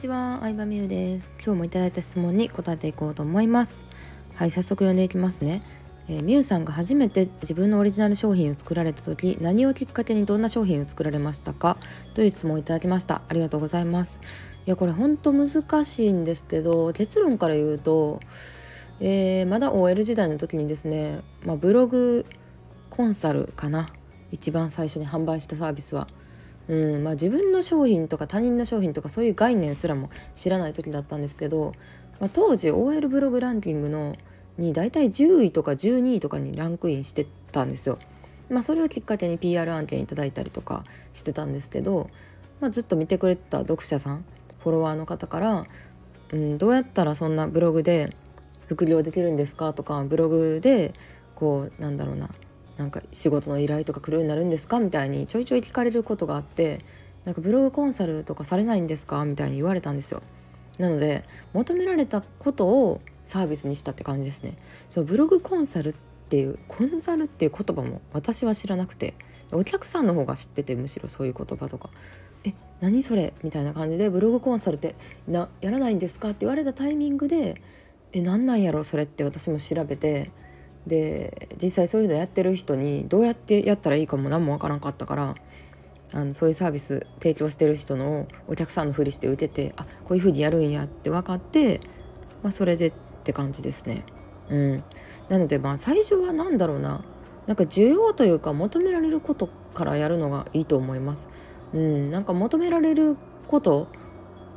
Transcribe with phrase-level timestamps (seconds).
[0.00, 1.30] ちは、相葉美優です。
[1.44, 3.82] 今日もいただいた質問に答えていこうと思います。
[4.34, 5.60] はい早速読んでいきますね。
[6.08, 11.76] えー、みゆさんが初めて自分のオリジナル商品を作られた時何をきっかけにどんな商品を作られましたか？
[12.14, 13.20] という質問をいただきました。
[13.28, 14.20] ありがとうございます。
[14.64, 18.20] いやこれほんと難しいんですけど結論から言うと、
[19.00, 22.24] えー、まだ OL 時代の時にですね、まあ、ブログ
[22.88, 23.92] コンサルかな。
[24.32, 26.08] 一番最初に販売したサービスは。
[26.70, 31.74] うんまあ、自分の商品とか他人の商品とかそういう概念すらも知らない時だったんですけど、
[32.20, 34.16] まあ、当時 OL ブログランキングの
[34.56, 37.98] に大体10位とか12位とかにランクインしてたんですよ。
[38.48, 42.08] まあ、それをきっかけに PR 案件いただいたりとかしてたんですけど、
[42.60, 44.24] まあ、ずっと見てくれてた読者さん
[44.60, 45.66] フォロワーの方から
[46.32, 48.14] 「うん、どうやったらそんなブログで
[48.66, 50.94] 副業できるんですか?」とかブログで
[51.34, 52.30] こうなんだろうな
[52.80, 56.78] なんか仕事の依頼とか来るようになるんですかみたいにちょいちょい聞かれることがあって
[57.26, 60.22] なんかブログコンサルとかされないんですかみたいに言われたんですよ。
[60.78, 64.56] なので求められたことをサービスにしたって感じですね。
[64.88, 65.94] そうブログコンサルっ
[66.30, 69.12] ていうコンサルっていう言葉も私は知らなくて
[69.52, 71.90] お客さんの方が知っててむしろそういう言葉とか
[72.44, 74.94] え何それみたいな感じでブログコンサルって
[75.28, 77.60] なやらないんですかって言われたタイミングで
[78.12, 80.30] え何なんやろそれって私も調べて
[80.90, 85.36] で実際そういうのやってる人にどうやってやったらいいかも何も分からんかったから
[86.12, 91.80] あのそういうサービス提供してる人のお客さんのふりして打ててあこういうふうにやるんやって分かって、
[92.42, 94.04] まあ、それでって感じですね。
[94.48, 94.84] うん、
[95.28, 97.04] なのでまあ最初は何だろうな
[97.46, 101.28] なんか需要というか求められることからやるのがいいと思います。
[101.72, 103.16] うん、なんか求められる
[103.46, 103.86] こと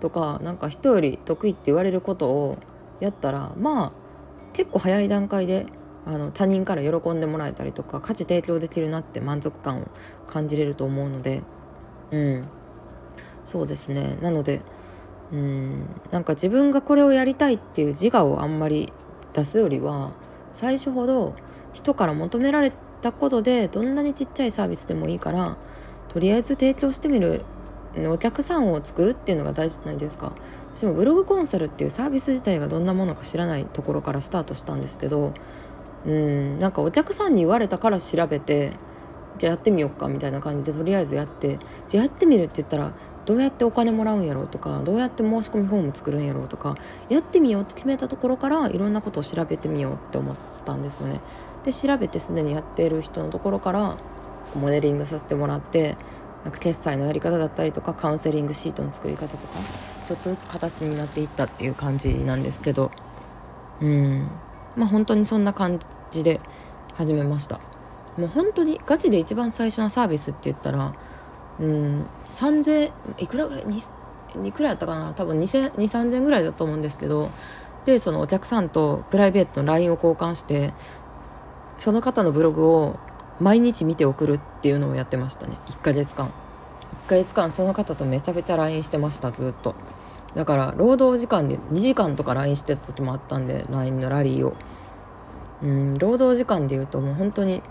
[0.00, 2.58] とかなんか人より得意って言われることを
[3.00, 3.92] やったらまあ
[4.52, 5.66] 結構早い段階で
[6.06, 9.86] あの他人から喜んでもらえたりとか価値提供できるなって満足感を
[10.26, 11.42] 感じれると思うので
[12.10, 12.48] うん。
[13.44, 14.18] そうですね。
[14.20, 14.62] なので
[15.32, 15.86] うん。
[16.10, 18.92] なんか自分がこれをやりたいっていう自我をあんまり
[19.34, 20.12] 出すよりは
[20.52, 21.34] 最初ほど
[21.72, 25.56] 人から求められたことでどんなにちっちゃいサービスでもいいから
[26.08, 27.44] とりあえず提供してみる
[28.06, 30.32] お客さんを作るっていうのが大事じゃないですか。
[30.74, 35.32] 私もブログコンサルっていうサービス自体がどんなものか知らないところからスタートしたんですけど
[36.06, 36.58] うん。
[36.58, 38.72] なんかお客さんに言われたから調べて
[39.38, 42.92] じゃあやってみようかみたいな感じでとりあえずやってじゃあやってみるって言ったら
[43.24, 46.76] どうやってお金もらうんやろうとかどうやって申し込みフォーム作るんやろうとか
[47.08, 51.20] やってみようって決めたところからいろんなことを調べてみようって思ったんですよね。
[51.64, 53.98] で調べてすでにやっている人のところから
[54.54, 55.96] モデリングさせてもらって
[56.44, 59.60] なんか決済のやり方だったりとかカウンセリングシートの作り方とか
[60.06, 62.90] ちょっとずつ形になっていったっていう感じなんですけど。
[63.82, 64.30] うん。
[64.78, 65.78] まあ本当にそんな感
[66.10, 66.40] じで
[66.94, 67.60] 始めました。
[68.16, 70.94] もう本当にガチで一番最初のサービスって言ったら
[71.60, 73.64] うん3000いくらぐらい
[74.44, 75.12] いくらやったかな？
[75.14, 77.30] 多分20003000ぐらいだと思うんですけど
[77.84, 80.72] でそのお客さんとプライベートの LINE を交換して
[81.76, 82.98] その方のブログを
[83.40, 85.56] 毎日見て送るっていうのをやってましたね。
[85.66, 86.32] 1ヶ月間。
[87.06, 89.74] 1ヶ月間その方とめちゃめちゃ LINE してましたずっと。
[90.34, 94.54] だから労働時間で2時間とか LINE してた時もあったんで LINE のラリーを。
[95.60, 97.64] うん労働時間でいうともう本当に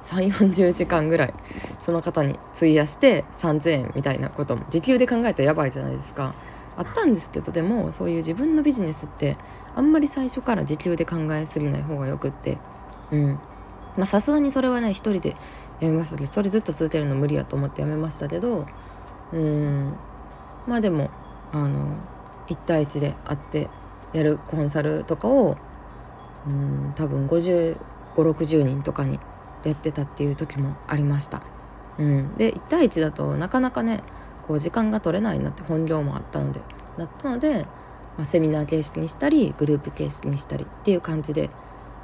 [0.00, 1.34] 3 4 0時間ぐらい
[1.80, 6.34] その方に費やして3,000円みたいなことも時給で考えたらやばいじゃないですか。
[6.76, 9.38] あったんですけどでもそういう自分のビジネスって
[9.74, 12.58] あんまり最初から時給で考えすぎない方がよくって。
[13.10, 13.38] うん。
[13.96, 15.36] まあさすがにそれはね一人で
[15.80, 18.66] やめましたけどそれずっと続けるの無理やと思ってやめましたけど
[19.32, 19.94] うん。
[20.66, 21.10] まあでも
[21.52, 21.96] あの
[22.48, 23.68] 1対1で会って
[24.12, 25.56] やるコンサルとかを
[26.46, 29.18] うん多分5060人とかに
[29.64, 31.42] やってたっていう時もありました。
[31.98, 34.02] うん、で1対1だとなかなかね
[34.46, 36.60] こう時間が取れないなって本業もあったので
[36.98, 37.64] なったので、
[38.16, 41.50] まあ、セミナー形式にしたりグループ形式にしたりっていう感じで、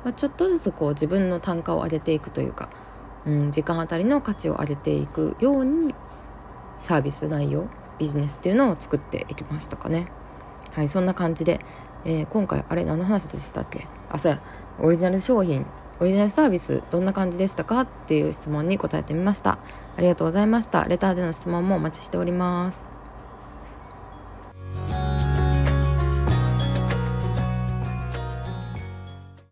[0.02, 2.68] まあ、ちょっとずつこう自分の単価を上げていくというか、
[3.26, 5.94] うん、時間あたりの価値を上げていくように
[6.76, 7.66] サービス内容
[7.98, 10.06] ビジネスっていうのを作っていきましたかね。
[10.72, 11.60] はいそんな感じで、
[12.04, 13.86] えー、今回あれ何の話でしたっけ？
[14.10, 14.40] あそうや。
[14.80, 15.66] オリジナル商品
[16.00, 17.82] オリジナルサービスどんな感じでしたか？
[17.82, 19.58] っていう質問に答えてみました。
[19.96, 20.84] ありがとうございました。
[20.84, 22.91] レターでの質問もお待ちしております。